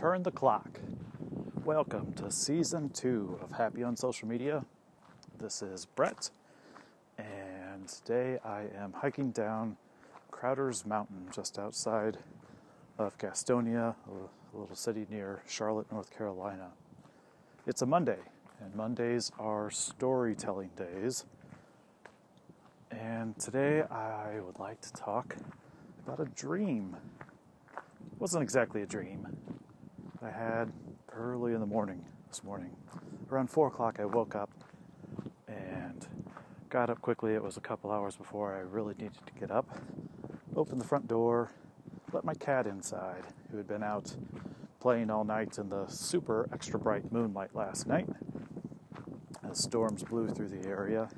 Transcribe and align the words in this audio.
Turn 0.00 0.22
the 0.22 0.30
clock. 0.30 0.80
Welcome 1.62 2.14
to 2.14 2.30
season 2.30 2.88
two 2.88 3.38
of 3.42 3.52
Happy 3.52 3.82
on 3.82 3.96
Social 3.96 4.26
Media. 4.26 4.64
This 5.38 5.60
is 5.60 5.84
Brett, 5.84 6.30
and 7.18 7.86
today 7.86 8.38
I 8.42 8.62
am 8.74 8.94
hiking 8.94 9.30
down 9.30 9.76
Crowder's 10.30 10.86
Mountain 10.86 11.28
just 11.34 11.58
outside 11.58 12.16
of 12.96 13.18
Gastonia, 13.18 13.94
a 14.08 14.58
little 14.58 14.74
city 14.74 15.06
near 15.10 15.42
Charlotte, 15.46 15.92
North 15.92 16.10
Carolina. 16.16 16.70
It's 17.66 17.82
a 17.82 17.86
Monday, 17.86 18.20
and 18.58 18.74
Mondays 18.74 19.30
are 19.38 19.70
storytelling 19.70 20.70
days. 20.76 21.26
And 22.90 23.38
today 23.38 23.82
I 23.82 24.40
would 24.40 24.58
like 24.58 24.80
to 24.80 24.92
talk 24.94 25.36
about 26.06 26.20
a 26.20 26.30
dream. 26.30 26.96
It 27.76 28.18
wasn't 28.18 28.42
exactly 28.42 28.80
a 28.80 28.86
dream. 28.86 29.26
I 30.22 30.28
had 30.28 30.70
early 31.14 31.54
in 31.54 31.60
the 31.60 31.66
morning 31.66 32.04
this 32.28 32.44
morning. 32.44 32.76
Around 33.30 33.48
4 33.48 33.68
o'clock, 33.68 33.96
I 33.98 34.04
woke 34.04 34.34
up 34.34 34.50
and 35.48 36.06
got 36.68 36.90
up 36.90 37.00
quickly. 37.00 37.32
It 37.32 37.42
was 37.42 37.56
a 37.56 37.60
couple 37.62 37.90
hours 37.90 38.16
before 38.16 38.54
I 38.54 38.58
really 38.58 38.92
needed 38.98 39.16
to 39.24 39.32
get 39.40 39.50
up. 39.50 39.66
Opened 40.54 40.78
the 40.78 40.86
front 40.86 41.08
door, 41.08 41.52
let 42.12 42.22
my 42.22 42.34
cat 42.34 42.66
inside, 42.66 43.24
who 43.50 43.56
had 43.56 43.66
been 43.66 43.82
out 43.82 44.14
playing 44.78 45.08
all 45.08 45.24
night 45.24 45.56
in 45.56 45.70
the 45.70 45.86
super 45.86 46.50
extra 46.52 46.78
bright 46.78 47.10
moonlight 47.10 47.54
last 47.54 47.86
night. 47.86 48.08
As 49.50 49.58
storms 49.58 50.02
blew 50.02 50.28
through 50.28 50.48
the 50.50 50.68
area. 50.68 51.08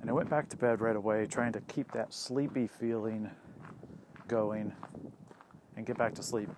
And 0.00 0.10
I 0.10 0.12
went 0.12 0.28
back 0.28 0.48
to 0.48 0.56
bed 0.56 0.80
right 0.80 0.96
away, 0.96 1.26
trying 1.26 1.52
to 1.52 1.60
keep 1.60 1.92
that 1.92 2.12
sleepy 2.12 2.66
feeling 2.66 3.30
going 4.26 4.72
and 5.76 5.86
get 5.86 5.96
back 5.96 6.14
to 6.16 6.24
sleep. 6.24 6.48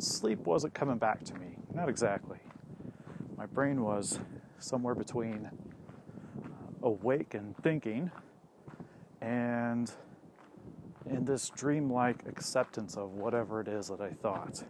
Sleep 0.00 0.46
wasn't 0.46 0.72
coming 0.72 0.98
back 0.98 1.22
to 1.24 1.34
me. 1.34 1.56
Not 1.74 1.88
exactly. 1.88 2.38
My 3.36 3.46
brain 3.46 3.82
was 3.82 4.18
somewhere 4.58 4.94
between 4.94 5.50
uh, 6.42 6.86
awake 6.86 7.34
and 7.34 7.56
thinking 7.58 8.10
and 9.20 9.92
in 11.08 11.24
this 11.24 11.50
dreamlike 11.50 12.22
acceptance 12.26 12.96
of 12.96 13.12
whatever 13.12 13.60
it 13.60 13.68
is 13.68 13.88
that 13.88 14.00
I 14.00 14.10
thought. 14.10 14.62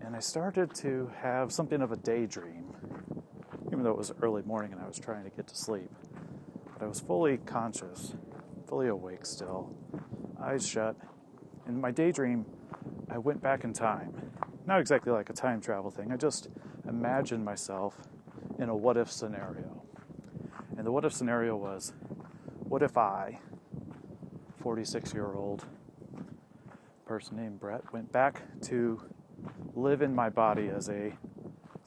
And 0.00 0.14
I 0.14 0.20
started 0.20 0.74
to 0.76 1.10
have 1.20 1.52
something 1.52 1.82
of 1.82 1.90
a 1.90 1.96
daydream, 1.96 2.66
even 3.66 3.82
though 3.82 3.90
it 3.90 3.98
was 3.98 4.12
early 4.22 4.42
morning 4.42 4.72
and 4.72 4.80
I 4.80 4.86
was 4.86 4.98
trying 4.98 5.24
to 5.24 5.30
get 5.30 5.48
to 5.48 5.56
sleep. 5.56 5.90
But 6.78 6.84
I 6.84 6.88
was 6.88 7.00
fully 7.00 7.38
conscious, 7.38 8.14
fully 8.68 8.88
awake 8.88 9.26
still, 9.26 9.74
eyes 10.40 10.66
shut. 10.66 10.96
In 11.66 11.80
my 11.80 11.90
daydream, 11.90 12.46
I 13.16 13.18
went 13.18 13.40
back 13.40 13.64
in 13.64 13.72
time. 13.72 14.12
Not 14.66 14.78
exactly 14.78 15.10
like 15.10 15.30
a 15.30 15.32
time 15.32 15.62
travel 15.62 15.90
thing, 15.90 16.12
I 16.12 16.18
just 16.18 16.50
imagined 16.86 17.46
myself 17.46 17.96
in 18.58 18.68
a 18.68 18.76
what 18.76 18.98
if 18.98 19.10
scenario. 19.10 19.82
And 20.76 20.86
the 20.86 20.92
what 20.92 21.02
if 21.06 21.14
scenario 21.14 21.56
was 21.56 21.94
what 22.58 22.82
if 22.82 22.98
I, 22.98 23.40
46 24.60 25.14
year 25.14 25.32
old 25.32 25.64
person 27.06 27.38
named 27.38 27.58
Brett, 27.58 27.90
went 27.90 28.12
back 28.12 28.42
to 28.64 29.00
live 29.74 30.02
in 30.02 30.14
my 30.14 30.28
body 30.28 30.68
as 30.68 30.90
a 30.90 31.14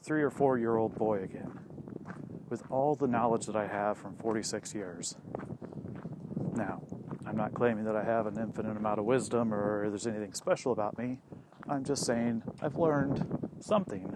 three 0.02 0.22
or 0.22 0.30
four 0.30 0.58
year 0.58 0.78
old 0.78 0.96
boy 0.96 1.22
again, 1.22 1.60
with 2.48 2.64
all 2.70 2.96
the 2.96 3.06
knowledge 3.06 3.46
that 3.46 3.54
I 3.54 3.68
have 3.68 3.98
from 3.98 4.16
46 4.16 4.74
years. 4.74 5.14
Now, 6.56 6.82
I'm 7.30 7.36
not 7.36 7.54
claiming 7.54 7.84
that 7.84 7.94
I 7.94 8.02
have 8.02 8.26
an 8.26 8.36
infinite 8.40 8.76
amount 8.76 8.98
of 8.98 9.04
wisdom 9.04 9.54
or 9.54 9.88
there's 9.88 10.08
anything 10.08 10.34
special 10.34 10.72
about 10.72 10.98
me. 10.98 11.18
I'm 11.68 11.84
just 11.84 12.04
saying 12.04 12.42
I've 12.60 12.74
learned 12.74 13.24
something 13.60 14.12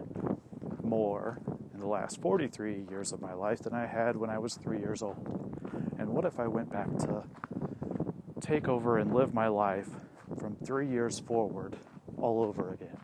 more 0.83 1.39
in 1.73 1.79
the 1.79 1.87
last 1.87 2.20
43 2.20 2.87
years 2.91 3.12
of 3.12 3.23
my 3.23 3.33
life 3.33 3.61
than 3.61 3.73
I 3.73 3.87
had 3.87 4.17
when 4.17 4.31
I 4.31 4.39
was 4.39 4.55
three 4.55 4.81
years 4.81 5.01
old. 5.01 5.55
And 5.97 6.08
what 6.08 6.25
if 6.25 6.41
I 6.41 6.48
went 6.48 6.73
back 6.73 6.89
to 6.98 7.23
take 8.41 8.67
over 8.67 8.98
and 8.98 9.14
live 9.14 9.33
my 9.33 9.46
life 9.46 9.91
from 10.41 10.57
three 10.57 10.89
years 10.89 11.20
forward 11.20 11.77
all 12.19 12.42
over 12.42 12.73
again? 12.75 12.98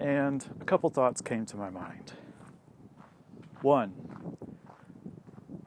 And 0.00 0.44
a 0.60 0.64
couple 0.64 0.90
thoughts 0.90 1.20
came 1.20 1.46
to 1.46 1.56
my 1.56 1.70
mind. 1.70 2.14
One, 3.62 4.09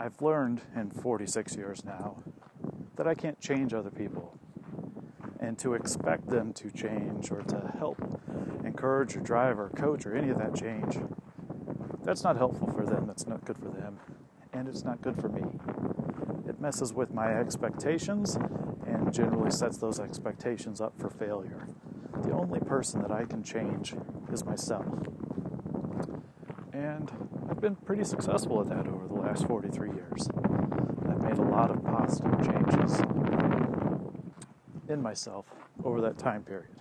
I've 0.03 0.21
learned 0.21 0.59
in 0.75 0.89
46 0.89 1.55
years 1.55 1.85
now 1.85 2.21
that 2.97 3.07
I 3.07 3.13
can't 3.13 3.39
change 3.39 3.73
other 3.73 3.89
people. 3.89 4.37
And 5.39 5.57
to 5.59 5.75
expect 5.75 6.27
them 6.27 6.51
to 6.55 6.69
change 6.71 7.31
or 7.31 7.41
to 7.43 7.73
help 7.79 8.01
encourage 8.65 9.15
or 9.15 9.21
drive 9.21 9.57
or 9.57 9.69
coach 9.69 10.05
or 10.05 10.13
any 10.13 10.29
of 10.29 10.39
that 10.39 10.55
change, 10.55 10.97
that's 12.03 12.21
not 12.21 12.35
helpful 12.35 12.69
for 12.69 12.85
them, 12.85 13.07
that's 13.07 13.27
not 13.27 13.45
good 13.45 13.57
for 13.57 13.69
them, 13.69 13.97
and 14.51 14.67
it's 14.67 14.83
not 14.83 15.01
good 15.01 15.15
for 15.21 15.29
me. 15.29 15.43
It 16.49 16.59
messes 16.59 16.91
with 16.91 17.13
my 17.13 17.33
expectations 17.39 18.37
and 18.85 19.13
generally 19.13 19.51
sets 19.51 19.77
those 19.77 20.01
expectations 20.01 20.81
up 20.81 20.99
for 20.99 21.09
failure. 21.09 21.65
The 22.23 22.33
only 22.33 22.59
person 22.59 23.01
that 23.03 23.11
I 23.13 23.23
can 23.23 23.41
change 23.41 23.95
is 24.33 24.43
myself. 24.43 24.85
And 26.73 27.09
been 27.63 27.75
pretty 27.77 28.03
successful 28.03 28.59
at 28.59 28.67
that 28.67 28.85
over 28.89 29.07
the 29.07 29.13
last 29.13 29.47
43 29.47 29.91
years. 29.91 30.27
I've 31.09 31.21
made 31.21 31.37
a 31.37 31.43
lot 31.43 31.71
of 31.71 31.81
positive 31.85 32.45
changes 32.45 32.99
in 34.89 35.01
myself 35.01 35.45
over 35.85 36.01
that 36.01 36.17
time 36.17 36.43
period. 36.43 36.75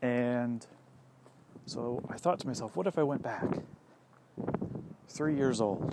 And 0.00 0.64
so 1.66 2.00
I 2.08 2.16
thought 2.18 2.38
to 2.38 2.46
myself, 2.46 2.76
what 2.76 2.86
if 2.86 2.98
I 2.98 3.02
went 3.02 3.24
back? 3.24 3.48
Three 5.08 5.34
years 5.34 5.60
old, 5.60 5.92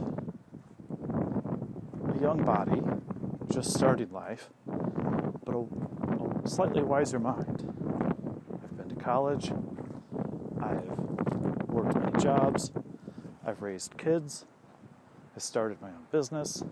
a 2.15 2.21
young 2.21 2.43
body, 2.45 2.83
just 3.51 3.73
starting 3.73 4.11
life, 4.11 4.51
but 4.67 5.55
a, 5.55 5.65
a 6.43 6.47
slightly 6.47 6.83
wiser 6.83 7.17
mind. 7.17 7.73
I've 8.63 8.77
been 8.77 8.95
to 8.95 9.03
college, 9.03 9.51
I've 10.61 10.85
worked 11.67 11.95
many 11.95 12.21
jobs, 12.21 12.71
I've 13.47 13.61
raised 13.61 13.95
kids, 13.97 14.45
I 15.35 15.39
started 15.39 15.79
my 15.79 15.89
own 15.89 16.07
business. 16.11 16.63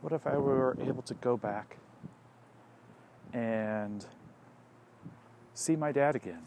What 0.00 0.12
if 0.14 0.26
I 0.26 0.38
were 0.38 0.76
able 0.80 1.02
to 1.02 1.14
go 1.14 1.36
back 1.36 1.76
and 3.34 4.06
see 5.52 5.76
my 5.76 5.92
dad 5.92 6.16
again, 6.16 6.46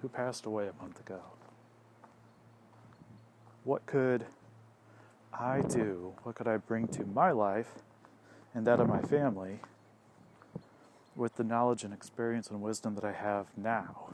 who 0.00 0.08
passed 0.08 0.44
away 0.44 0.66
a 0.66 0.82
month 0.82 0.98
ago? 0.98 1.20
What 3.62 3.86
could 3.86 4.26
I 5.32 5.60
do? 5.60 6.14
What 6.24 6.34
could 6.34 6.48
I 6.48 6.56
bring 6.56 6.88
to 6.88 7.06
my 7.06 7.30
life 7.30 7.76
and 8.54 8.66
that 8.66 8.80
of 8.80 8.88
my 8.88 9.02
family 9.02 9.60
with 11.14 11.36
the 11.36 11.44
knowledge 11.44 11.84
and 11.84 11.94
experience 11.94 12.50
and 12.50 12.60
wisdom 12.60 12.96
that 12.96 13.04
I 13.04 13.12
have 13.12 13.46
now? 13.56 14.08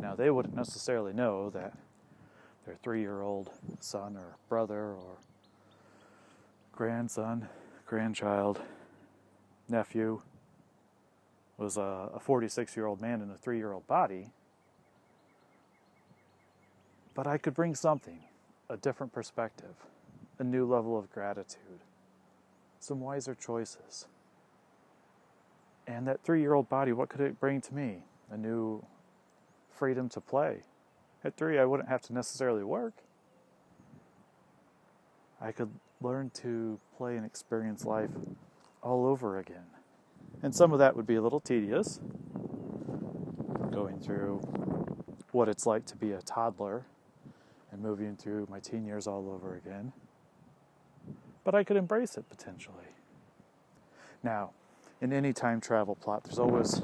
Now, 0.00 0.16
they 0.16 0.30
wouldn't 0.30 0.56
necessarily 0.56 1.12
know 1.12 1.48
that 1.50 1.74
their 2.70 2.78
three 2.84 3.00
year 3.00 3.20
old 3.20 3.50
son 3.80 4.16
or 4.16 4.36
brother 4.48 4.92
or 4.92 5.16
grandson, 6.70 7.48
grandchild, 7.84 8.60
nephew 9.68 10.22
was 11.58 11.76
a 11.76 12.20
46 12.20 12.76
year 12.76 12.86
old 12.86 13.00
man 13.00 13.22
in 13.22 13.28
a 13.28 13.34
three 13.34 13.56
year 13.56 13.72
old 13.72 13.84
body. 13.88 14.30
But 17.12 17.26
I 17.26 17.38
could 17.38 17.54
bring 17.54 17.74
something, 17.74 18.20
a 18.68 18.76
different 18.76 19.12
perspective, 19.12 19.74
a 20.38 20.44
new 20.44 20.64
level 20.64 20.96
of 20.96 21.10
gratitude, 21.10 21.80
some 22.78 23.00
wiser 23.00 23.34
choices. 23.34 24.06
And 25.88 26.06
that 26.06 26.22
three 26.22 26.40
year 26.40 26.54
old 26.54 26.68
body, 26.68 26.92
what 26.92 27.08
could 27.08 27.20
it 27.20 27.40
bring 27.40 27.60
to 27.62 27.74
me? 27.74 28.04
A 28.30 28.36
new 28.36 28.84
freedom 29.72 30.08
to 30.10 30.20
play, 30.20 30.62
at 31.24 31.36
three, 31.36 31.58
I 31.58 31.64
wouldn't 31.64 31.88
have 31.88 32.02
to 32.02 32.12
necessarily 32.12 32.64
work. 32.64 32.94
I 35.40 35.52
could 35.52 35.70
learn 36.00 36.30
to 36.30 36.78
play 36.96 37.16
and 37.16 37.24
experience 37.24 37.84
life 37.84 38.10
all 38.82 39.06
over 39.06 39.38
again. 39.38 39.66
And 40.42 40.54
some 40.54 40.72
of 40.72 40.78
that 40.78 40.96
would 40.96 41.06
be 41.06 41.16
a 41.16 41.22
little 41.22 41.40
tedious, 41.40 42.00
going 43.70 44.00
through 44.00 44.40
what 45.32 45.48
it's 45.48 45.66
like 45.66 45.86
to 45.86 45.96
be 45.96 46.12
a 46.12 46.22
toddler 46.22 46.86
and 47.70 47.82
moving 47.82 48.16
through 48.16 48.46
my 48.50 48.58
teen 48.58 48.84
years 48.84 49.06
all 49.06 49.30
over 49.30 49.54
again. 49.54 49.92
But 51.44 51.54
I 51.54 51.64
could 51.64 51.76
embrace 51.76 52.16
it 52.16 52.28
potentially. 52.28 52.76
Now, 54.22 54.50
in 55.00 55.12
any 55.12 55.32
time 55.32 55.60
travel 55.60 55.94
plot, 55.94 56.24
there's 56.24 56.38
always 56.38 56.82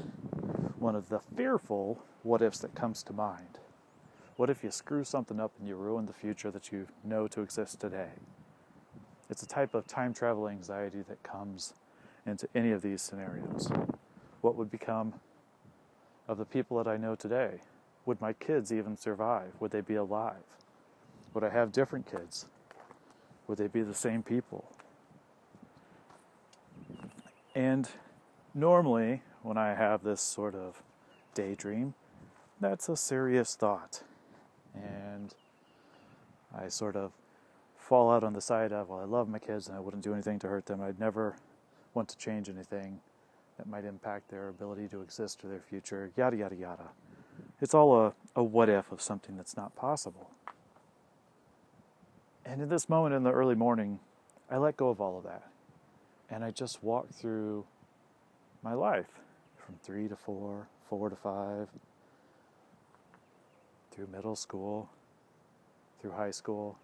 one 0.79 0.95
of 0.95 1.09
the 1.09 1.19
fearful 1.19 2.03
what 2.23 2.41
ifs 2.41 2.59
that 2.59 2.75
comes 2.75 3.03
to 3.03 3.13
mind. 3.13 3.59
What 4.37 4.51
if 4.51 4.63
you 4.63 4.69
screw 4.69 5.03
something 5.03 5.39
up 5.39 5.51
and 5.57 5.67
you 5.67 5.75
ruin 5.75 6.05
the 6.05 6.13
future 6.13 6.51
that 6.51 6.71
you 6.71 6.87
know 7.03 7.27
to 7.27 7.41
exist 7.41 7.81
today? 7.81 8.11
It's 9.31 9.41
a 9.41 9.47
type 9.47 9.73
of 9.73 9.87
time 9.87 10.13
travel 10.13 10.47
anxiety 10.47 11.03
that 11.09 11.23
comes 11.23 11.73
into 12.23 12.47
any 12.53 12.71
of 12.71 12.83
these 12.83 13.01
scenarios. 13.01 13.71
What 14.41 14.55
would 14.55 14.69
become 14.69 15.15
of 16.27 16.37
the 16.37 16.45
people 16.45 16.77
that 16.77 16.87
I 16.87 16.97
know 16.97 17.15
today? 17.15 17.61
Would 18.05 18.21
my 18.21 18.31
kids 18.31 18.71
even 18.71 18.95
survive? 18.95 19.53
Would 19.59 19.71
they 19.71 19.81
be 19.81 19.95
alive? 19.95 20.43
Would 21.33 21.43
I 21.43 21.49
have 21.49 21.71
different 21.71 22.09
kids? 22.09 22.45
Would 23.47 23.57
they 23.57 23.67
be 23.67 23.81
the 23.81 23.95
same 23.95 24.21
people? 24.21 24.71
And 27.55 27.89
normally, 28.53 29.23
when 29.41 29.57
I 29.57 29.73
have 29.73 30.03
this 30.03 30.21
sort 30.21 30.53
of 30.53 30.83
daydream, 31.33 31.95
that's 32.61 32.87
a 32.87 32.95
serious 32.95 33.55
thought. 33.55 34.03
And 34.75 35.33
I 36.55 36.67
sort 36.67 36.95
of 36.95 37.11
fall 37.77 38.11
out 38.11 38.23
on 38.23 38.33
the 38.33 38.41
side 38.41 38.71
of, 38.71 38.89
well, 38.89 38.99
I 38.99 39.05
love 39.05 39.29
my 39.29 39.39
kids 39.39 39.67
and 39.67 39.75
I 39.75 39.79
wouldn't 39.79 40.03
do 40.03 40.13
anything 40.13 40.39
to 40.39 40.47
hurt 40.47 40.65
them. 40.65 40.81
I'd 40.81 40.99
never 40.99 41.37
want 41.93 42.09
to 42.09 42.17
change 42.17 42.49
anything 42.49 42.99
that 43.57 43.67
might 43.67 43.85
impact 43.85 44.29
their 44.29 44.49
ability 44.49 44.87
to 44.89 45.01
exist 45.01 45.43
or 45.43 45.47
their 45.47 45.61
future, 45.61 46.11
yada, 46.15 46.37
yada, 46.37 46.55
yada. 46.55 46.89
It's 47.61 47.73
all 47.73 47.99
a, 47.99 48.13
a 48.35 48.43
what 48.43 48.69
if 48.69 48.91
of 48.91 49.01
something 49.01 49.35
that's 49.35 49.57
not 49.57 49.75
possible. 49.75 50.29
And 52.45 52.61
in 52.61 52.69
this 52.69 52.87
moment 52.87 53.15
in 53.15 53.23
the 53.23 53.31
early 53.31 53.55
morning, 53.55 53.99
I 54.49 54.57
let 54.57 54.77
go 54.77 54.89
of 54.89 55.01
all 55.01 55.17
of 55.17 55.23
that. 55.23 55.43
And 56.29 56.43
I 56.43 56.51
just 56.51 56.83
walk 56.83 57.09
through 57.09 57.65
my 58.63 58.73
life 58.73 59.19
from 59.57 59.75
three 59.83 60.07
to 60.07 60.15
four, 60.15 60.67
four 60.89 61.09
to 61.09 61.15
five, 61.15 61.67
through 63.97 64.07
middle 64.13 64.35
school, 64.35 64.89
through 65.99 66.11
high 66.11 66.29
school, 66.29 66.77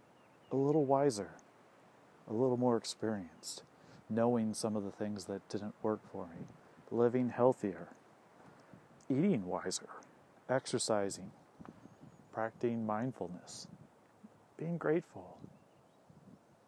a 0.52 0.56
little 0.56 0.84
wiser, 0.84 1.30
a 2.28 2.34
little 2.34 2.58
more 2.58 2.76
experienced, 2.76 3.62
knowing 4.10 4.52
some 4.56 4.76
of 4.76 4.84
the 4.84 4.92
things 4.92 5.26
that 5.26 5.48
didn't 5.48 5.76
work 5.84 6.00
for 6.12 6.26
me, 6.26 6.48
living 6.90 7.30
healthier, 7.30 7.90
eating 9.12 9.46
wiser, 9.46 9.90
exercising, 10.50 11.30
practicing 12.34 12.84
mindfulness, 12.84 13.68
being 14.58 14.80
grateful, 14.80 15.38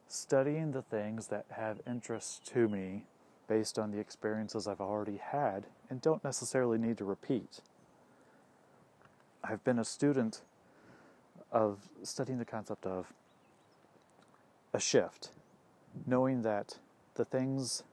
studying 0.07 0.73
the 0.73 0.83
things 0.83 1.27
that 1.27 1.45
have 1.49 1.81
interest 1.87 2.45
to 2.45 2.69
me 2.69 3.05
based 3.47 3.79
on 3.79 3.89
the 3.89 3.99
experiences 3.99 4.67
I've 4.67 4.79
already 4.79 5.17
had 5.17 5.65
and 5.89 6.01
don't 6.01 6.23
necessarily 6.23 6.77
need 6.77 6.99
to 6.99 7.05
repeat. 7.05 7.61
I've 9.47 9.63
been 9.63 9.77
a 9.77 9.85
student 9.85 10.41
of 11.51 11.77
studying 12.01 12.39
the 12.39 12.45
concept 12.45 12.85
of 12.85 13.13
a 14.73 14.79
shift, 14.79 15.29
knowing 16.07 16.41
that 16.41 16.79
the 17.13 17.25
things 17.25 17.83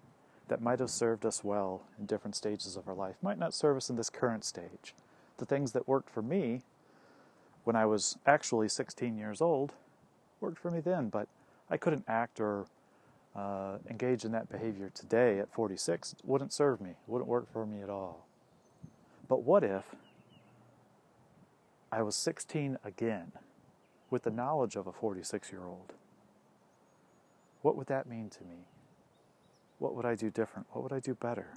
that 0.49 0.62
might 0.62 0.78
have 0.81 0.90
served 0.90 1.26
us 1.26 1.44
well 1.44 1.82
in 1.99 2.06
different 2.06 2.37
stages 2.37 2.76
of 2.76 2.88
our 2.88 2.94
life 2.94 3.16
might 3.22 3.38
not 3.38 3.52
serve 3.52 3.76
us 3.76 3.90
in 3.90 3.96
this 3.96 4.08
current 4.08 4.44
stage. 4.44 4.94
The 5.37 5.44
things 5.44 5.72
that 5.72 5.87
worked 5.87 6.08
for 6.08 6.22
me 6.22 6.62
when 7.64 7.76
I 7.76 7.84
was 7.84 8.16
actually 8.26 8.69
16 8.69 9.19
years 9.19 9.40
old 9.40 9.72
worked 10.40 10.58
for 10.58 10.70
me 10.70 10.81
then, 10.81 11.10
but 11.10 11.28
I 11.70 11.76
couldn't 11.76 12.05
act 12.08 12.40
or 12.40 12.66
uh, 13.37 13.76
engage 13.88 14.25
in 14.25 14.32
that 14.32 14.50
behavior 14.50 14.90
today 14.94 15.38
at 15.38 15.52
46. 15.52 16.14
It 16.14 16.20
wouldn't 16.25 16.52
serve 16.52 16.81
me, 16.81 16.90
it 16.90 16.96
wouldn't 17.06 17.28
work 17.28 17.52
for 17.52 17.66
me 17.66 17.82
at 17.82 17.90
all. 17.90 18.26
But 19.28 19.43
what 19.43 19.62
if 19.62 19.84
I 21.93 22.00
was 22.00 22.17
16 22.17 22.79
again 22.83 23.33
with 24.11 24.23
the 24.23 24.31
knowledge 24.31 24.77
of 24.77 24.87
a 24.87 24.93
46 24.93 25.53
year 25.53 25.67
old? 25.67 25.93
What 27.61 27.77
would 27.77 27.87
that 27.89 28.09
mean 28.09 28.31
to 28.31 28.44
me? 28.44 28.67
What 29.79 29.94
would 29.94 30.06
I 30.06 30.15
do 30.15 30.31
different? 30.31 30.67
What 30.71 30.83
would 30.83 30.93
I 30.93 31.00
do 31.00 31.15
better? 31.15 31.49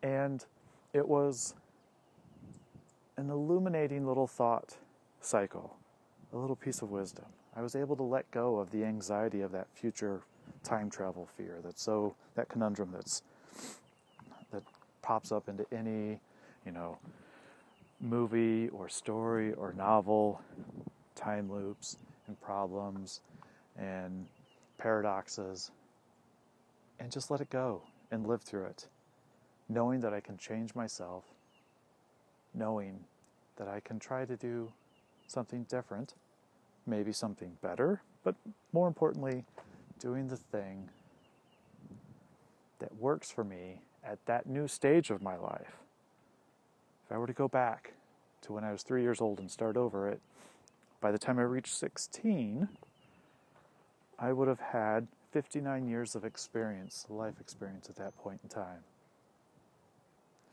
And 0.00 0.44
it 0.92 1.08
was 1.08 1.54
an 3.16 3.30
illuminating 3.30 4.06
little 4.06 4.26
thought 4.26 4.76
cycle, 5.20 5.76
a 6.32 6.36
little 6.36 6.56
piece 6.56 6.82
of 6.82 6.90
wisdom. 6.90 7.26
I 7.56 7.62
was 7.62 7.74
able 7.74 7.96
to 7.96 8.02
let 8.02 8.30
go 8.30 8.56
of 8.56 8.70
the 8.70 8.84
anxiety 8.84 9.40
of 9.40 9.50
that 9.52 9.66
future 9.74 10.22
time 10.62 10.88
travel 10.88 11.28
fear 11.36 11.58
that's 11.64 11.82
so 11.82 12.14
that 12.36 12.48
conundrum 12.48 12.90
that's 12.92 13.22
that 14.52 14.62
pops 15.02 15.32
up 15.32 15.48
into 15.48 15.66
any, 15.72 16.20
you 16.64 16.72
know, 16.72 16.98
movie 18.02 18.68
or 18.68 18.88
story 18.88 19.52
or 19.54 19.72
novel, 19.72 20.42
time 21.14 21.50
loops 21.50 21.96
and 22.26 22.40
problems 22.40 23.20
and 23.78 24.26
paradoxes 24.76 25.70
and 26.98 27.10
just 27.10 27.30
let 27.30 27.40
it 27.40 27.50
go 27.50 27.82
and 28.10 28.26
live 28.26 28.42
through 28.42 28.64
it, 28.64 28.86
knowing 29.68 30.00
that 30.00 30.12
I 30.12 30.20
can 30.20 30.36
change 30.36 30.74
myself, 30.74 31.24
knowing 32.54 33.00
that 33.56 33.68
I 33.68 33.80
can 33.80 33.98
try 33.98 34.24
to 34.24 34.36
do 34.36 34.72
something 35.26 35.64
different, 35.64 36.14
maybe 36.86 37.12
something 37.12 37.56
better, 37.62 38.02
but 38.24 38.34
more 38.72 38.88
importantly, 38.88 39.44
doing 39.98 40.28
the 40.28 40.36
thing 40.36 40.90
that 42.78 42.94
works 42.96 43.30
for 43.30 43.44
me 43.44 43.82
at 44.04 44.24
that 44.26 44.46
new 44.46 44.66
stage 44.66 45.10
of 45.10 45.22
my 45.22 45.36
life. 45.36 45.81
If 47.12 47.16
I 47.16 47.18
were 47.18 47.26
to 47.26 47.34
go 47.34 47.46
back 47.46 47.92
to 48.40 48.54
when 48.54 48.64
I 48.64 48.72
was 48.72 48.82
three 48.82 49.02
years 49.02 49.20
old 49.20 49.38
and 49.38 49.50
start 49.50 49.76
over 49.76 50.08
it, 50.08 50.22
by 51.02 51.12
the 51.12 51.18
time 51.18 51.38
I 51.38 51.42
reached 51.42 51.74
16, 51.74 52.70
I 54.18 54.32
would 54.32 54.48
have 54.48 54.60
had 54.60 55.08
59 55.30 55.86
years 55.86 56.14
of 56.14 56.24
experience, 56.24 57.04
life 57.10 57.34
experience 57.38 57.90
at 57.90 57.96
that 57.96 58.16
point 58.16 58.40
in 58.42 58.48
time. 58.48 58.84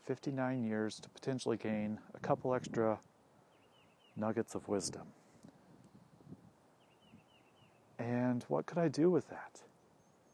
59 0.04 0.62
years 0.62 1.00
to 1.00 1.08
potentially 1.08 1.56
gain 1.56 1.98
a 2.12 2.18
couple 2.18 2.54
extra 2.54 2.98
nuggets 4.14 4.54
of 4.54 4.68
wisdom. 4.68 5.06
And 7.98 8.44
what 8.48 8.66
could 8.66 8.76
I 8.76 8.88
do 8.88 9.08
with 9.08 9.30
that? 9.30 9.62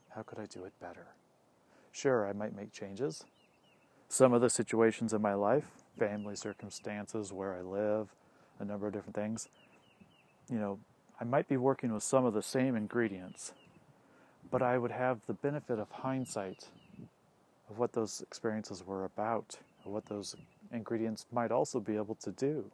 How 0.08 0.22
could 0.22 0.40
I 0.40 0.46
do 0.46 0.64
it 0.64 0.72
better? 0.80 1.06
Sure, 1.92 2.26
I 2.28 2.32
might 2.32 2.56
make 2.56 2.72
changes. 2.72 3.22
Some 4.08 4.32
of 4.32 4.40
the 4.40 4.50
situations 4.50 5.12
in 5.12 5.22
my 5.22 5.34
life, 5.34 5.84
family 5.98 6.36
circumstances, 6.36 7.32
where 7.32 7.54
I 7.54 7.62
live, 7.62 8.08
a 8.58 8.64
number 8.64 8.86
of 8.86 8.92
different 8.92 9.16
things, 9.16 9.48
you 10.50 10.58
know, 10.58 10.78
I 11.20 11.24
might 11.24 11.48
be 11.48 11.56
working 11.56 11.92
with 11.92 12.02
some 12.02 12.24
of 12.24 12.34
the 12.34 12.42
same 12.42 12.76
ingredients, 12.76 13.52
but 14.50 14.62
I 14.62 14.78
would 14.78 14.90
have 14.90 15.20
the 15.26 15.32
benefit 15.32 15.78
of 15.78 15.90
hindsight 15.90 16.68
of 17.70 17.78
what 17.78 17.92
those 17.92 18.20
experiences 18.20 18.86
were 18.86 19.04
about, 19.04 19.58
or 19.84 19.92
what 19.92 20.06
those 20.06 20.36
ingredients 20.72 21.26
might 21.32 21.50
also 21.50 21.80
be 21.80 21.96
able 21.96 22.14
to 22.16 22.30
do. 22.30 22.70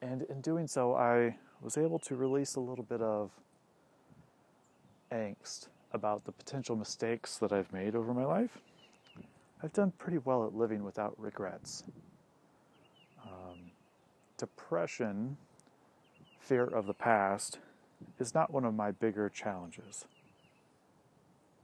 And 0.00 0.22
in 0.22 0.40
doing 0.40 0.66
so, 0.66 0.94
I 0.94 1.36
was 1.60 1.76
able 1.76 1.98
to 2.00 2.16
release 2.16 2.54
a 2.54 2.60
little 2.60 2.84
bit 2.84 3.02
of 3.02 3.30
angst 5.12 5.68
about 5.92 6.24
the 6.24 6.32
potential 6.32 6.76
mistakes 6.76 7.36
that 7.38 7.52
I've 7.52 7.72
made 7.72 7.94
over 7.94 8.14
my 8.14 8.24
life. 8.24 8.58
I've 9.62 9.72
done 9.72 9.92
pretty 9.98 10.18
well 10.18 10.46
at 10.46 10.54
living 10.54 10.84
without 10.84 11.14
regrets 11.18 11.84
um, 13.24 13.70
depression, 14.38 15.36
fear 16.38 16.64
of 16.64 16.86
the 16.86 16.94
past, 16.94 17.58
is 18.18 18.34
not 18.34 18.50
one 18.50 18.64
of 18.64 18.74
my 18.74 18.90
bigger 18.90 19.28
challenges. 19.28 20.06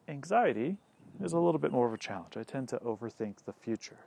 Anxiety 0.09 0.76
is 1.23 1.33
a 1.33 1.38
little 1.38 1.59
bit 1.59 1.73
more 1.73 1.87
of 1.87 1.95
a 1.95 1.99
challenge. 1.99 2.37
I 2.37 2.43
tend 2.43 2.69
to 2.69 2.79
overthink 2.79 3.45
the 3.45 3.53
future. 3.53 3.99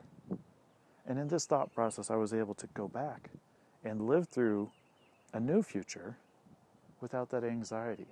And 1.06 1.18
in 1.18 1.28
this 1.28 1.46
thought 1.46 1.74
process, 1.74 2.10
I 2.10 2.16
was 2.16 2.32
able 2.32 2.54
to 2.54 2.68
go 2.68 2.86
back 2.86 3.30
and 3.84 4.06
live 4.06 4.28
through 4.28 4.70
a 5.32 5.40
new 5.40 5.62
future 5.62 6.16
without 7.00 7.30
that 7.30 7.42
anxiety. 7.44 8.06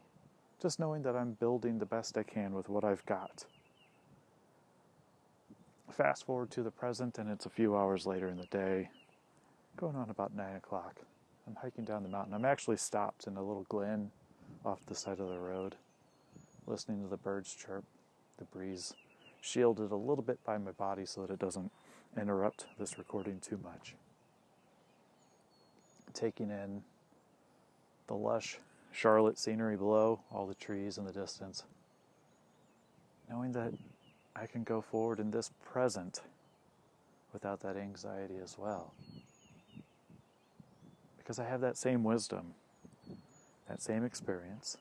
Just 0.60 0.80
knowing 0.80 1.02
that 1.02 1.14
I'm 1.14 1.32
building 1.34 1.78
the 1.78 1.86
best 1.86 2.18
I 2.18 2.24
can 2.24 2.52
with 2.52 2.68
what 2.68 2.84
I've 2.84 3.04
got. 3.06 3.44
Fast 5.90 6.26
forward 6.26 6.50
to 6.52 6.62
the 6.62 6.70
present, 6.70 7.18
and 7.18 7.30
it's 7.30 7.46
a 7.46 7.50
few 7.50 7.76
hours 7.76 8.06
later 8.06 8.28
in 8.28 8.36
the 8.36 8.46
day, 8.46 8.90
going 9.76 9.96
on 9.96 10.10
about 10.10 10.34
9 10.34 10.56
o'clock. 10.56 11.00
I'm 11.46 11.56
hiking 11.56 11.84
down 11.84 12.02
the 12.02 12.08
mountain. 12.08 12.34
I'm 12.34 12.44
actually 12.44 12.76
stopped 12.76 13.26
in 13.26 13.36
a 13.36 13.42
little 13.42 13.66
glen 13.68 14.10
off 14.64 14.84
the 14.86 14.94
side 14.94 15.18
of 15.18 15.28
the 15.28 15.38
road, 15.38 15.76
listening 16.66 17.02
to 17.02 17.08
the 17.08 17.16
birds 17.16 17.54
chirp, 17.54 17.84
the 18.38 18.44
breeze 18.44 18.94
shielded 19.40 19.90
a 19.90 19.96
little 19.96 20.22
bit 20.22 20.38
by 20.44 20.58
my 20.58 20.72
body 20.72 21.06
so 21.06 21.22
that 21.22 21.32
it 21.32 21.38
doesn't 21.38 21.70
interrupt 22.20 22.66
this 22.78 22.98
recording 22.98 23.40
too 23.40 23.58
much. 23.62 23.94
Taking 26.12 26.50
in 26.50 26.82
the 28.06 28.14
lush 28.14 28.58
Charlotte 28.92 29.38
scenery 29.38 29.76
below, 29.76 30.20
all 30.32 30.46
the 30.46 30.54
trees 30.54 30.98
in 30.98 31.04
the 31.04 31.12
distance. 31.12 31.64
Knowing 33.28 33.52
that 33.52 33.72
I 34.40 34.46
can 34.46 34.62
go 34.62 34.80
forward 34.80 35.18
in 35.18 35.30
this 35.30 35.50
present 35.64 36.20
without 37.32 37.60
that 37.60 37.76
anxiety 37.76 38.36
as 38.42 38.56
well 38.58 38.94
because 41.28 41.38
I 41.38 41.44
have 41.44 41.60
that 41.60 41.76
same 41.76 42.04
wisdom, 42.04 42.54
that 43.68 43.82
same 43.82 44.02
experience. 44.02 44.78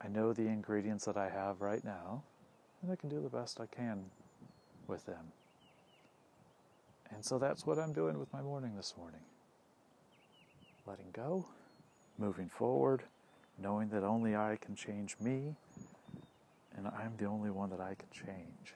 I 0.00 0.08
know 0.08 0.32
the 0.32 0.48
ingredients 0.48 1.04
that 1.04 1.16
I 1.16 1.28
have 1.28 1.60
right 1.60 1.84
now, 1.84 2.24
and 2.82 2.90
I 2.90 2.96
can 2.96 3.08
do 3.08 3.20
the 3.20 3.28
best 3.28 3.60
I 3.60 3.66
can 3.66 4.06
with 4.88 5.06
them. 5.06 5.32
And 7.14 7.24
so 7.24 7.38
that's 7.38 7.64
what 7.64 7.78
I'm 7.78 7.92
doing 7.92 8.18
with 8.18 8.32
my 8.32 8.42
morning 8.42 8.74
this 8.76 8.94
morning. 8.98 9.20
Letting 10.84 11.12
go, 11.12 11.46
moving 12.18 12.48
forward, 12.48 13.04
knowing 13.56 13.90
that 13.90 14.02
only 14.02 14.34
I 14.34 14.58
can 14.60 14.74
change 14.74 15.14
me, 15.20 15.54
and 16.76 16.86
I'm 16.88 17.16
the 17.18 17.26
only 17.26 17.50
one 17.50 17.70
that 17.70 17.80
I 17.80 17.94
can 17.94 18.08
change. 18.12 18.74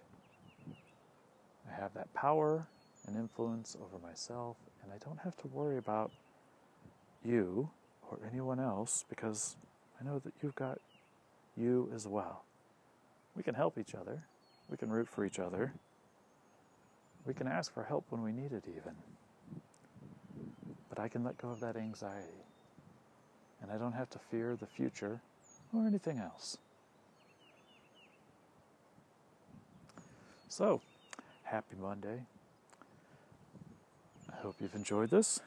I 1.69 1.81
have 1.81 1.95
that 1.95 2.13
power 2.15 2.67
and 3.07 3.17
influence 3.17 3.77
over 3.81 3.99
myself, 3.99 4.57
and 4.83 4.93
I 4.93 4.99
don't 5.05 5.19
have 5.19 5.37
to 5.39 5.49
worry 5.49 5.79
about 5.79 6.13
you 7.25 7.71
or 8.11 8.19
anyone 8.31 8.61
else 8.61 9.05
because 9.09 9.57
I 10.01 10.05
know 10.05 10.19
that 10.21 10.33
you've 10.43 10.55
got 10.55 10.79
you 11.57 11.91
as 11.95 12.07
well. 12.07 12.45
We 13.37 13.43
can 13.43 13.55
help 13.55 13.79
each 13.79 13.95
other, 13.95 14.25
we 14.71 14.77
can 14.77 14.91
root 14.91 15.09
for 15.09 15.25
each 15.25 15.39
other, 15.39 15.73
we 17.27 17.35
can 17.35 17.47
ask 17.47 17.73
for 17.73 17.85
help 17.85 18.07
when 18.11 18.23
we 18.23 18.33
need 18.33 18.53
it, 18.53 18.65
even. 18.69 18.95
But 20.89 20.99
I 20.99 21.09
can 21.09 21.25
let 21.25 21.39
go 21.39 21.51
of 21.51 21.61
that 21.61 21.77
anxiety, 21.77 22.45
and 23.61 23.71
I 23.71 23.77
don't 23.77 23.93
have 23.93 24.11
to 24.11 24.19
fear 24.19 24.57
the 24.57 24.67
future 24.67 25.21
or 25.75 25.87
anything 25.87 26.19
else. 26.19 26.59
So, 30.51 30.81
happy 31.45 31.77
Monday. 31.79 32.23
I 34.33 34.37
hope 34.37 34.57
you've 34.61 34.75
enjoyed 34.75 35.11
this, 35.11 35.41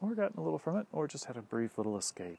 or 0.00 0.14
gotten 0.14 0.38
a 0.38 0.42
little 0.42 0.60
from 0.60 0.76
it, 0.76 0.86
or 0.92 1.08
just 1.08 1.24
had 1.24 1.36
a 1.36 1.42
brief 1.42 1.76
little 1.76 1.98
escape 1.98 2.38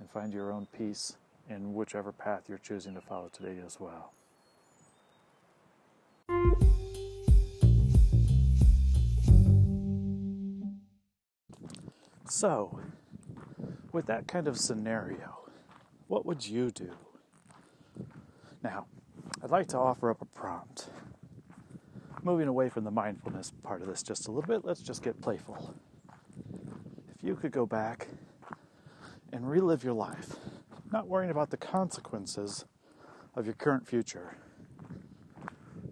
and 0.00 0.10
find 0.10 0.32
your 0.32 0.50
own 0.50 0.66
peace 0.76 1.18
in 1.48 1.74
whichever 1.74 2.10
path 2.10 2.44
you're 2.48 2.56
choosing 2.56 2.94
to 2.94 3.02
follow 3.02 3.28
today 3.28 3.58
as 3.64 3.78
well. 3.78 4.12
So, 12.28 12.80
with 13.92 14.06
that 14.06 14.26
kind 14.26 14.48
of 14.48 14.58
scenario, 14.58 15.38
what 16.06 16.24
would 16.24 16.46
you 16.46 16.70
do? 16.70 16.92
Now, 18.62 18.86
I'd 19.40 19.50
like 19.50 19.68
to 19.68 19.78
offer 19.78 20.10
up 20.10 20.20
a 20.20 20.24
prompt. 20.24 20.88
Moving 22.24 22.48
away 22.48 22.68
from 22.68 22.82
the 22.82 22.90
mindfulness 22.90 23.52
part 23.62 23.82
of 23.82 23.86
this 23.86 24.02
just 24.02 24.26
a 24.26 24.32
little 24.32 24.48
bit, 24.48 24.64
let's 24.64 24.82
just 24.82 25.00
get 25.00 25.20
playful. 25.20 25.74
If 27.14 27.22
you 27.22 27.36
could 27.36 27.52
go 27.52 27.64
back 27.64 28.08
and 29.32 29.48
relive 29.48 29.84
your 29.84 29.92
life, 29.92 30.34
not 30.92 31.06
worrying 31.06 31.30
about 31.30 31.50
the 31.50 31.56
consequences 31.56 32.64
of 33.36 33.46
your 33.46 33.54
current 33.54 33.86
future, 33.86 34.36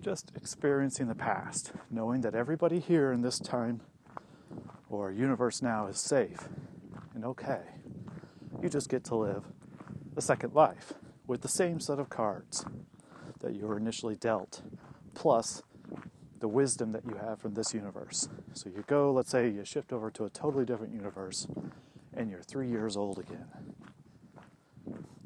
just 0.00 0.32
experiencing 0.34 1.06
the 1.06 1.14
past, 1.14 1.70
knowing 1.88 2.22
that 2.22 2.34
everybody 2.34 2.80
here 2.80 3.12
in 3.12 3.22
this 3.22 3.38
time 3.38 3.80
or 4.88 5.12
universe 5.12 5.62
now 5.62 5.86
is 5.86 6.00
safe 6.00 6.48
and 7.14 7.24
okay. 7.24 7.60
You 8.60 8.68
just 8.68 8.88
get 8.88 9.04
to 9.04 9.14
live 9.14 9.44
a 10.16 10.20
second 10.20 10.52
life 10.52 10.94
with 11.28 11.42
the 11.42 11.48
same 11.48 11.78
set 11.78 12.00
of 12.00 12.08
cards 12.08 12.64
that 13.40 13.55
you 13.55 13.66
were 13.66 13.76
initially 13.76 14.16
dealt, 14.16 14.62
plus 15.14 15.62
the 16.38 16.49
wisdom 16.49 16.93
that 16.93 17.05
you 17.05 17.16
have 17.16 17.40
from 17.40 17.55
this 17.55 17.73
universe. 17.73 18.28
So 18.52 18.69
you 18.69 18.85
go, 18.87 19.12
let's 19.12 19.31
say 19.31 19.49
you 19.49 19.64
shift 19.64 19.93
over 19.93 20.11
to 20.12 20.25
a 20.25 20.31
totally 20.31 20.64
different 20.64 20.93
universe, 20.93 21.47
and 22.14 22.31
you're 22.31 22.43
three 22.43 22.69
years 22.69 22.97
old 22.97 23.19
again. 23.19 23.47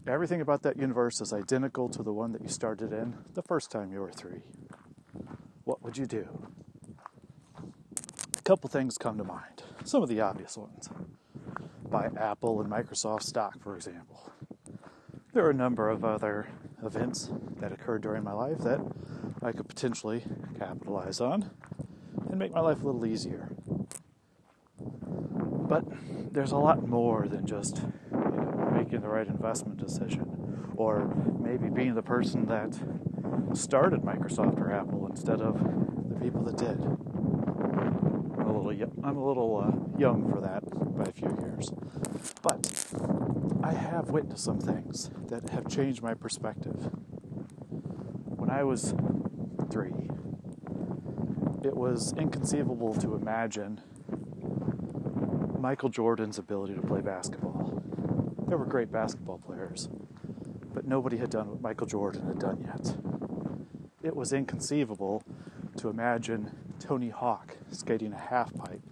Everything 0.07 0.41
about 0.41 0.63
that 0.63 0.77
universe 0.77 1.21
is 1.21 1.33
identical 1.33 1.89
to 1.91 2.03
the 2.03 2.13
one 2.13 2.33
that 2.33 2.43
you 2.43 2.49
started 2.49 2.93
in 2.93 3.19
the 3.35 3.43
first 3.43 3.71
time 3.71 3.93
you 3.93 4.01
were 4.01 4.11
three. 4.11 4.43
What 5.65 5.83
would 5.83 5.97
you 5.99 6.07
do? 6.07 6.27
A 8.39 8.43
couple 8.43 8.71
things 8.71 8.97
come 8.97 9.19
to 9.19 9.25
mind. 9.25 9.63
Some 9.85 10.03
of 10.03 10.09
the 10.09 10.21
obvious 10.21 10.57
ones. 10.57 10.89
Buy 11.89 12.09
Apple 12.17 12.61
and 12.61 12.71
Microsoft 12.71 13.25
stock, 13.25 13.61
for 13.63 13.77
example. 13.77 14.33
There 15.33 15.45
are 15.45 15.51
a 15.51 15.55
number 15.55 15.89
of 15.89 16.05
other 16.05 16.49
events 16.85 17.31
that 17.61 17.73
occurred 17.73 18.03
during 18.03 18.25
my 18.25 18.33
life 18.33 18.59
that 18.59 18.81
I 19.43 19.53
could 19.53 19.69
potentially 19.69 20.25
capitalize 20.59 21.21
on 21.21 21.51
and 22.29 22.39
make 22.39 22.53
my 22.53 22.61
life 22.61 22.83
a 22.83 22.87
little 22.87 23.07
easier. 23.07 23.49
But 24.79 25.85
there's 26.33 26.53
a 26.53 26.59
lot 26.59 26.87
more 26.87 27.29
than 27.29 27.47
just 27.47 27.83
you 28.13 28.19
know, 28.19 28.71
making 28.75 29.01
the 29.01 29.09
right 29.09 29.27
investment 29.27 29.79
decision 29.79 30.73
or 30.77 31.13
maybe 31.41 31.69
being 31.69 31.95
the 31.95 32.03
person 32.03 32.47
that 32.47 32.79
started 33.55 34.01
Microsoft 34.01 34.59
or 34.61 34.73
Apple 34.73 35.07
instead 35.09 35.41
of 35.41 35.59
the 36.09 36.21
people 36.21 36.43
that 36.45 36.57
did. 36.57 36.79
I'm 39.03 39.17
a 39.17 39.27
little, 39.27 39.57
uh, 39.59 39.99
young 39.99 40.31
for 40.31 40.41
that 40.41 40.63
by 40.97 41.05
a 41.05 41.13
few 41.13 41.29
years. 41.41 41.71
But 42.43 42.95
I 43.63 43.73
have 43.73 44.11
witnessed 44.11 44.45
some 44.45 44.59
things 44.59 45.11
that 45.29 45.51
have 45.51 45.69
changed 45.69 46.03
my 46.03 46.15
perspective. 46.15 46.91
When 48.37 48.49
I 48.49 48.65
was 48.65 48.95
three, 49.71 50.09
it 51.63 51.77
was 51.77 52.15
inconceivable 52.15 52.95
to 52.95 53.15
imagine 53.15 53.81
Michael 55.59 55.91
Jordan's 55.91 56.39
ability 56.39 56.75
to 56.75 56.81
play 56.81 57.03
basketball. 57.03 57.83
There 58.49 58.57
were 58.57 58.65
great 58.65 58.91
basketball 58.91 59.39
players, 59.39 59.91
but 60.73 60.87
nobody 60.87 61.19
had 61.19 61.31
done 61.31 61.51
what 61.51 61.61
Michael 61.61 61.87
Jordan 61.87 62.27
had 62.27 62.39
done 62.39 62.65
yet. 62.67 62.97
It 64.03 64.17
was 64.17 64.33
inconceivable 64.33 65.23
to 65.77 65.89
imagine 65.89 66.51
Tony 66.79 67.09
Hawk 67.09 67.57
skating 67.71 68.13
a 68.13 68.19
half 68.19 68.55
pipe 68.55 68.83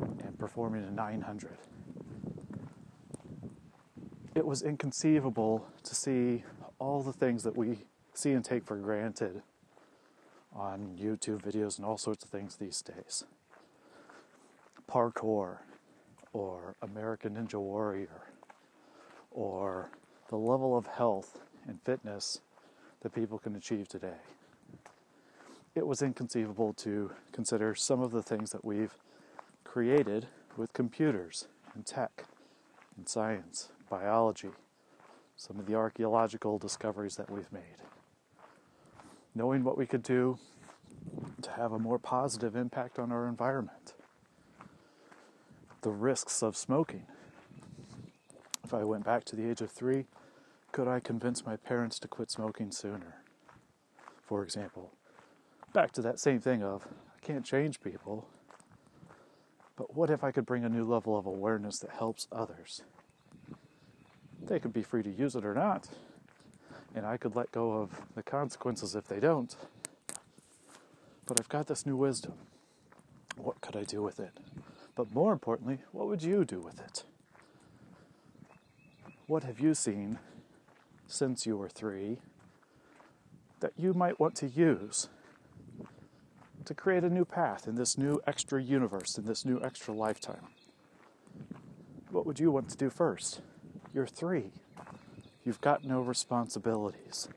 and, 0.00 0.20
and 0.22 0.38
performing 0.38 0.84
a 0.84 0.90
900. 0.90 1.56
It 4.34 4.46
was 4.46 4.62
inconceivable 4.62 5.66
to 5.82 5.94
see 5.94 6.44
all 6.78 7.02
the 7.02 7.12
things 7.12 7.42
that 7.44 7.56
we 7.56 7.84
see 8.14 8.32
and 8.32 8.44
take 8.44 8.64
for 8.64 8.76
granted 8.76 9.42
on 10.54 10.96
YouTube 11.00 11.42
videos 11.42 11.76
and 11.78 11.86
all 11.86 11.98
sorts 11.98 12.24
of 12.24 12.30
things 12.30 12.56
these 12.56 12.82
days. 12.82 13.24
Parkour, 14.90 15.58
or 16.32 16.76
American 16.82 17.34
Ninja 17.34 17.60
Warrior, 17.60 18.22
or 19.30 19.90
the 20.28 20.36
level 20.36 20.76
of 20.76 20.86
health 20.86 21.40
and 21.66 21.80
fitness 21.82 22.40
that 23.02 23.14
people 23.14 23.38
can 23.38 23.54
achieve 23.54 23.88
today. 23.88 24.20
It 25.74 25.86
was 25.86 26.02
inconceivable 26.02 26.74
to 26.74 27.12
consider 27.32 27.74
some 27.74 28.00
of 28.00 28.10
the 28.10 28.22
things 28.22 28.50
that 28.50 28.64
we've 28.64 28.94
created 29.64 30.26
with 30.56 30.74
computers 30.74 31.48
and 31.74 31.86
tech 31.86 32.26
and 32.96 33.08
science, 33.08 33.70
biology, 33.88 34.50
some 35.34 35.58
of 35.58 35.66
the 35.66 35.74
archaeological 35.74 36.58
discoveries 36.58 37.16
that 37.16 37.30
we've 37.30 37.50
made. 37.50 37.80
Knowing 39.34 39.64
what 39.64 39.78
we 39.78 39.86
could 39.86 40.02
do 40.02 40.38
to 41.40 41.50
have 41.52 41.72
a 41.72 41.78
more 41.78 41.98
positive 41.98 42.54
impact 42.54 42.98
on 42.98 43.10
our 43.10 43.26
environment. 43.26 43.94
The 45.80 45.90
risks 45.90 46.42
of 46.42 46.54
smoking. 46.54 47.06
If 48.62 48.74
I 48.74 48.84
went 48.84 49.04
back 49.04 49.24
to 49.24 49.36
the 49.36 49.48
age 49.48 49.62
of 49.62 49.70
three, 49.70 50.04
could 50.70 50.86
I 50.86 51.00
convince 51.00 51.46
my 51.46 51.56
parents 51.56 51.98
to 52.00 52.08
quit 52.08 52.30
smoking 52.30 52.70
sooner? 52.70 53.22
For 54.26 54.42
example, 54.42 54.92
back 55.72 55.92
to 55.92 56.02
that 56.02 56.20
same 56.20 56.40
thing 56.40 56.62
of 56.62 56.86
I 56.86 57.24
can't 57.24 57.44
change 57.44 57.80
people, 57.80 58.28
but 59.76 59.96
what 59.96 60.10
if 60.10 60.22
I 60.22 60.30
could 60.30 60.44
bring 60.44 60.64
a 60.64 60.68
new 60.68 60.84
level 60.84 61.16
of 61.16 61.26
awareness 61.26 61.78
that 61.78 61.90
helps 61.90 62.28
others? 62.30 62.82
They 64.40 64.58
could 64.58 64.72
be 64.72 64.82
free 64.82 65.02
to 65.02 65.10
use 65.10 65.34
it 65.34 65.44
or 65.44 65.54
not, 65.54 65.88
and 66.94 67.06
I 67.06 67.16
could 67.16 67.34
let 67.34 67.52
go 67.52 67.72
of 67.72 67.90
the 68.14 68.22
consequences 68.22 68.94
if 68.94 69.08
they 69.08 69.20
don't. 69.20 69.54
But 71.26 71.40
I've 71.40 71.48
got 71.48 71.68
this 71.68 71.86
new 71.86 71.96
wisdom. 71.96 72.34
What 73.36 73.60
could 73.60 73.76
I 73.76 73.84
do 73.84 74.02
with 74.02 74.20
it? 74.20 74.32
But 74.94 75.14
more 75.14 75.32
importantly, 75.32 75.78
what 75.92 76.06
would 76.06 76.22
you 76.22 76.44
do 76.44 76.60
with 76.60 76.80
it? 76.80 77.04
What 79.26 79.44
have 79.44 79.58
you 79.58 79.74
seen 79.74 80.18
since 81.06 81.46
you 81.46 81.56
were 81.56 81.68
three 81.68 82.18
that 83.60 83.72
you 83.78 83.94
might 83.94 84.20
want 84.20 84.34
to 84.36 84.48
use 84.48 85.08
to 86.66 86.74
create 86.74 87.04
a 87.04 87.10
new 87.10 87.24
path 87.24 87.66
in 87.66 87.74
this 87.74 87.96
new 87.98 88.20
extra 88.26 88.62
universe, 88.62 89.18
in 89.18 89.24
this 89.24 89.44
new 89.44 89.60
extra 89.62 89.94
lifetime? 89.94 90.48
What 92.10 92.26
would 92.26 92.38
you 92.38 92.50
want 92.50 92.68
to 92.70 92.76
do 92.76 92.90
first? 92.90 93.40
You're 93.94 94.06
three. 94.06 94.52
You've 95.44 95.60
got 95.60 95.84
no 95.84 96.00
responsibilities. 96.00 97.28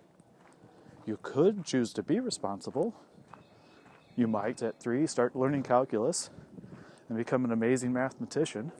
You 1.05 1.17
could 1.21 1.65
choose 1.65 1.93
to 1.93 2.03
be 2.03 2.19
responsible. 2.19 2.93
You 4.15 4.27
might, 4.27 4.61
at 4.61 4.79
three, 4.79 5.07
start 5.07 5.35
learning 5.35 5.63
calculus 5.63 6.29
and 7.09 7.17
become 7.17 7.45
an 7.45 7.51
amazing 7.51 7.93
mathematician 7.93 8.71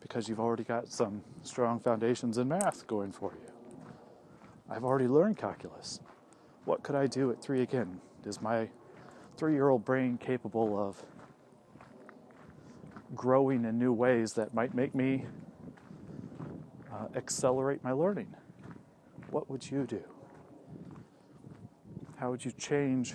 because 0.00 0.28
you've 0.28 0.40
already 0.40 0.64
got 0.64 0.88
some 0.88 1.22
strong 1.42 1.78
foundations 1.80 2.38
in 2.38 2.48
math 2.48 2.86
going 2.86 3.12
for 3.12 3.32
you. 3.34 3.52
I've 4.68 4.84
already 4.84 5.08
learned 5.08 5.36
calculus. 5.36 6.00
What 6.64 6.82
could 6.82 6.94
I 6.94 7.06
do 7.06 7.30
at 7.30 7.42
three 7.42 7.62
again? 7.62 8.00
Is 8.24 8.40
my 8.40 8.68
three 9.42 9.54
year 9.54 9.70
old 9.70 9.84
brain 9.84 10.16
capable 10.18 10.78
of 10.78 11.02
growing 13.12 13.64
in 13.64 13.76
new 13.76 13.92
ways 13.92 14.34
that 14.34 14.54
might 14.54 14.72
make 14.72 14.94
me 14.94 15.26
uh, 16.92 17.08
accelerate 17.16 17.82
my 17.82 17.90
learning? 17.90 18.32
What 19.32 19.50
would 19.50 19.68
you 19.68 19.84
do? 19.84 20.04
How 22.18 22.30
would 22.30 22.44
you 22.44 22.52
change 22.52 23.14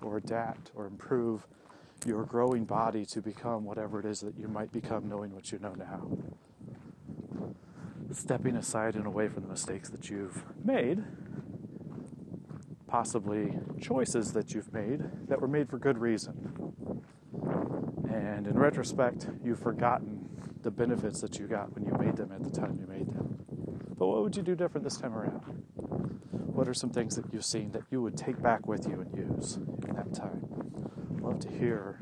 or 0.00 0.16
adapt 0.16 0.70
or 0.74 0.86
improve 0.86 1.46
your 2.06 2.24
growing 2.24 2.64
body 2.64 3.04
to 3.04 3.20
become 3.20 3.66
whatever 3.66 4.00
it 4.00 4.06
is 4.06 4.20
that 4.20 4.38
you 4.38 4.48
might 4.48 4.72
become 4.72 5.06
knowing 5.06 5.34
what 5.34 5.52
you 5.52 5.58
know 5.58 5.74
now? 5.74 6.08
Stepping 8.10 8.56
aside 8.56 8.94
and 8.94 9.04
away 9.04 9.28
from 9.28 9.42
the 9.42 9.50
mistakes 9.50 9.90
that 9.90 10.08
you've 10.08 10.44
made, 10.64 11.04
possibly 12.88 13.52
choices 13.80 14.32
that 14.32 14.54
you've 14.54 14.72
made 14.72 15.04
that 15.28 15.40
were 15.40 15.46
made 15.46 15.68
for 15.68 15.78
good 15.78 15.98
reason. 15.98 16.54
And 18.10 18.46
in 18.46 18.58
retrospect, 18.58 19.28
you've 19.44 19.60
forgotten 19.60 20.28
the 20.62 20.70
benefits 20.70 21.20
that 21.20 21.38
you 21.38 21.46
got 21.46 21.72
when 21.74 21.84
you 21.84 21.92
made 21.98 22.16
them 22.16 22.32
at 22.32 22.42
the 22.42 22.50
time 22.50 22.78
you 22.80 22.86
made 22.86 23.06
them. 23.08 23.38
But 23.96 24.06
what 24.06 24.22
would 24.22 24.36
you 24.36 24.42
do 24.42 24.56
different 24.56 24.84
this 24.84 24.96
time 24.96 25.14
around? 25.14 25.42
What 26.30 26.66
are 26.66 26.74
some 26.74 26.90
things 26.90 27.14
that 27.16 27.26
you've 27.32 27.44
seen 27.44 27.70
that 27.72 27.82
you 27.90 28.02
would 28.02 28.16
take 28.16 28.42
back 28.42 28.66
with 28.66 28.88
you 28.88 29.00
and 29.00 29.14
use 29.14 29.56
in 29.56 29.94
that 29.94 30.14
time? 30.14 30.42
Love 31.20 31.38
to 31.40 31.48
hear 31.50 32.00